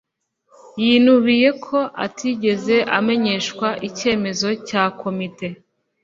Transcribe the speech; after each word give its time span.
yinubiye 0.83 1.49
ko 1.65 1.77
atigeze 2.05 2.75
amenyeshwa 2.97 3.67
icyemezo 3.87 4.49
cya 4.67 4.83
komite 5.01 5.47